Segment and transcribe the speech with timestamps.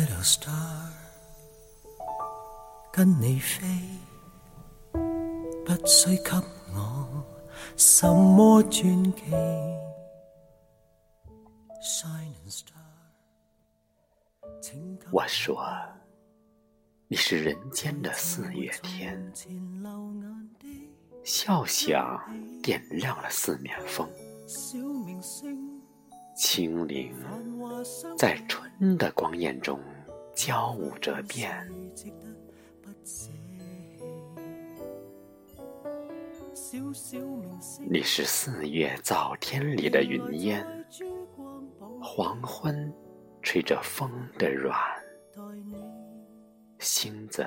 [0.00, 0.88] Little star，
[2.90, 3.66] 跟你飞，
[5.66, 6.30] 不需给
[6.74, 7.22] 我
[7.76, 9.30] 什么传奇。
[11.82, 12.80] Shining star，
[15.12, 15.68] 我说，
[17.06, 19.30] 你是人间的四月天，
[21.22, 22.18] 笑响
[22.62, 24.08] 点亮了四面风，
[26.40, 27.14] 清灵
[28.16, 29.78] 在春的光艳中
[30.34, 31.70] 交舞着变。
[37.86, 40.66] 你是四月早天里的云烟，
[42.00, 42.90] 黄昏
[43.42, 44.74] 吹着风的软，
[46.78, 47.46] 星子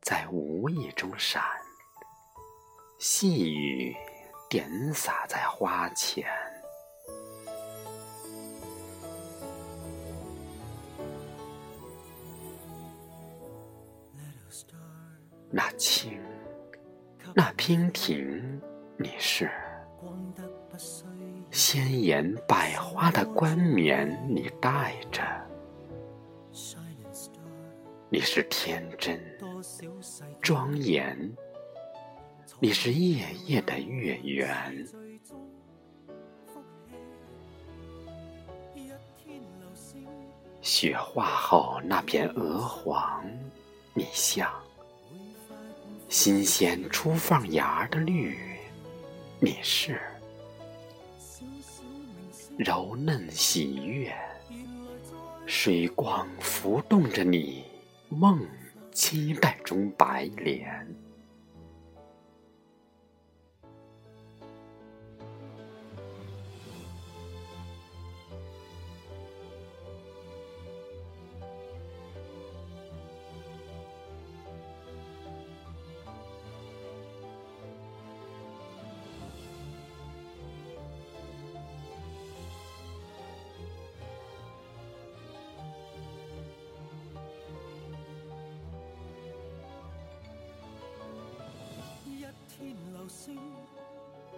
[0.00, 1.42] 在无意中闪，
[3.00, 3.92] 细雨
[4.48, 6.24] 点洒在花前。
[15.50, 16.20] 那青，
[17.34, 18.60] 那娉婷，
[18.96, 19.50] 你是
[21.50, 25.22] 鲜艳百花的冠冕，你戴着。
[28.08, 29.20] 你是天真
[30.40, 31.32] 庄严，
[32.58, 34.86] 你是夜夜的月圆。
[40.60, 43.24] 雪化后那片鹅黄，
[43.92, 44.48] 你像
[46.08, 48.38] 新鲜初放芽的绿，
[49.40, 50.00] 你是，
[52.56, 54.14] 柔嫩喜悦，
[55.44, 57.64] 水光浮动着你
[58.08, 58.46] 梦
[58.92, 60.86] 期待中白莲。